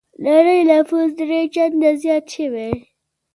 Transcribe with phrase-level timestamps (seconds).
[0.25, 2.71] نړۍ نفوس درې چنده زيات شوی.